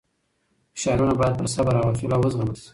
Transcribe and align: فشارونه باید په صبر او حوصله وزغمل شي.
فشارونه 0.75 1.13
باید 1.19 1.35
په 1.39 1.45
صبر 1.55 1.73
او 1.79 1.87
حوصله 1.91 2.15
وزغمل 2.19 2.55
شي. 2.61 2.69